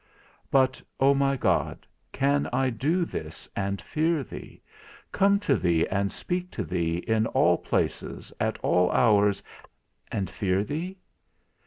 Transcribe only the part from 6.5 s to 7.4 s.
to thee, in